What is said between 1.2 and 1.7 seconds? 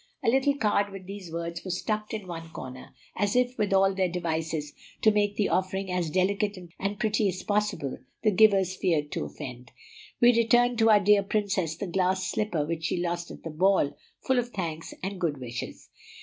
words